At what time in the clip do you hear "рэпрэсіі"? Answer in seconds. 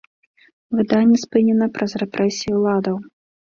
2.05-2.55